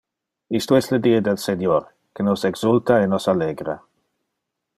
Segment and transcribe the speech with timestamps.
[0.59, 3.79] Isto es le die del Senior: que nos exulta e nos allegra!